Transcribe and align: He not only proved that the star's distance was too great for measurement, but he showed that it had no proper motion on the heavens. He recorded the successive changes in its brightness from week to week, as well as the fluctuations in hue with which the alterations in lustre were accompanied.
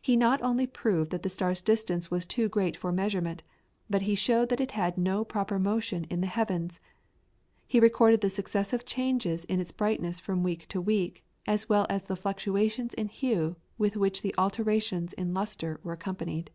He 0.00 0.14
not 0.14 0.40
only 0.42 0.64
proved 0.64 1.10
that 1.10 1.24
the 1.24 1.28
star's 1.28 1.60
distance 1.60 2.08
was 2.08 2.24
too 2.24 2.48
great 2.48 2.76
for 2.76 2.92
measurement, 2.92 3.42
but 3.88 4.02
he 4.02 4.14
showed 4.14 4.48
that 4.48 4.60
it 4.60 4.70
had 4.78 4.96
no 4.96 5.24
proper 5.24 5.58
motion 5.58 6.06
on 6.08 6.20
the 6.20 6.28
heavens. 6.28 6.78
He 7.66 7.80
recorded 7.80 8.20
the 8.20 8.30
successive 8.30 8.84
changes 8.86 9.44
in 9.46 9.58
its 9.58 9.72
brightness 9.72 10.20
from 10.20 10.44
week 10.44 10.68
to 10.68 10.80
week, 10.80 11.24
as 11.48 11.68
well 11.68 11.84
as 11.90 12.04
the 12.04 12.14
fluctuations 12.14 12.94
in 12.94 13.08
hue 13.08 13.56
with 13.76 13.96
which 13.96 14.22
the 14.22 14.36
alterations 14.38 15.14
in 15.14 15.34
lustre 15.34 15.80
were 15.82 15.94
accompanied. 15.94 16.52